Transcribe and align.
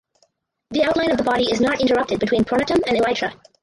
The 0.71 0.83
outline 0.83 1.11
of 1.11 1.17
the 1.19 1.23
body 1.23 1.43
is 1.51 1.61
not 1.61 1.79
interrupted 1.79 2.19
between 2.19 2.43
pronotum 2.43 2.81
and 2.87 2.97
elytra. 2.97 3.35